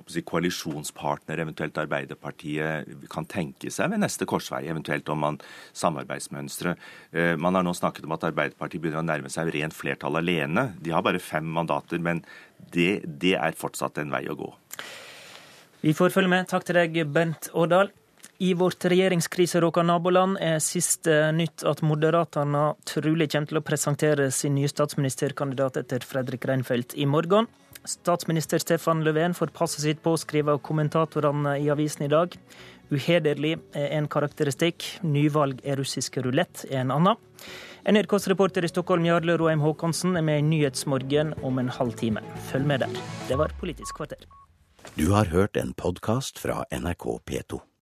koalisjonspartner 0.03 1.39
eventuelt 1.39 1.77
Arbeiderpartiet 1.79 3.07
kan 3.11 3.27
tenke 3.29 3.71
seg 3.71 3.91
ved 3.93 4.03
neste 4.03 4.27
korsvei, 4.29 4.65
eventuelt 4.67 5.09
om 5.09 5.21
man 5.23 5.39
samarbeidsmønstre. 5.73 6.75
Eh, 7.11 7.33
man 7.39 7.55
har 7.55 7.65
nå 7.65 7.73
snakket 7.73 8.05
om 8.05 8.15
at 8.17 8.27
Arbeiderpartiet 8.27 8.83
begynner 8.83 9.03
å 9.03 9.07
nærme 9.07 9.31
seg 9.31 9.53
rent 9.55 9.75
flertall 9.75 10.19
alene. 10.19 10.73
De 10.81 10.93
har 10.95 11.05
bare 11.05 11.23
fem 11.23 11.45
mandater, 11.45 11.99
men 11.99 12.23
det, 12.73 13.05
det 13.05 13.35
er 13.39 13.57
fortsatt 13.57 14.01
en 14.01 14.11
vei 14.13 14.25
å 14.29 14.37
gå. 14.39 14.51
Vi 15.85 15.93
får 15.93 16.13
følge 16.15 16.31
med. 16.31 16.49
Takk 16.49 16.65
til 16.65 16.79
deg, 16.79 17.03
Bent 17.13 17.51
Årdal. 17.53 17.91
I 18.37 18.53
vårt 18.53 18.83
regjeringskriseråka 18.91 19.83
naboland 19.85 20.35
er 20.43 20.57
siste 20.59 21.29
nytt 21.31 21.63
at 21.63 21.79
Moderaterna 21.87 22.73
trolig 22.83 23.29
kommer 23.31 23.47
til 23.47 23.59
å 23.61 23.63
presentere 23.63 24.25
sin 24.35 24.57
nye 24.57 24.67
statsministerkandidat 24.67 25.79
etter 25.79 26.03
Fredrik 26.03 26.43
Reinfeldt 26.49 26.97
i 26.99 27.07
morgen. 27.07 27.47
Statsminister 27.85 28.59
Stefan 28.59 29.03
Löfven 29.03 29.33
får 29.33 29.47
passet 29.53 29.81
sitt 29.81 30.03
på, 30.03 30.15
av 30.49 30.57
kommentatorene 30.57 31.57
i 31.59 31.69
avisen 31.69 32.05
i 32.05 32.09
dag. 32.11 32.37
Uhederlig 32.89 33.55
er 33.73 33.93
en 33.97 34.07
karakteristikk. 34.07 34.85
Nyvalg 35.01 35.61
er 35.65 35.77
russisk 35.81 36.17
rulett 36.17 36.65
er 36.69 36.83
en 36.83 36.93
annen. 36.93 37.21
NRKs 37.85 38.27
reporter 38.31 38.65
i 38.65 38.71
Stockholm, 38.71 39.05
Jarle 39.05 39.37
Roheim 39.37 39.61
Haakonsen, 39.61 40.17
er 40.17 40.25
med 40.25 40.41
i 40.41 40.47
Nyhetsmorgen 40.47 41.35
om 41.45 41.61
en 41.61 41.69
halv 41.69 41.93
time. 41.99 42.25
Følg 42.49 42.65
med 42.65 42.81
der. 42.85 42.97
Det 43.29 43.37
var 43.37 43.53
Politisk 43.61 44.01
kvarter. 44.01 44.25
Du 44.97 45.11
har 45.13 45.29
hørt 45.33 45.57
en 45.57 45.73
podkast 45.73 46.41
fra 46.41 46.63
NRK 46.73 47.09
P2. 47.25 47.65